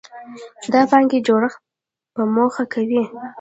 دا 0.73 0.81
د 0.85 0.89
پانګې 0.91 1.19
جوړښت 1.27 1.59
په 2.15 2.21
موخه 2.35 2.63
کوي. 2.73 3.03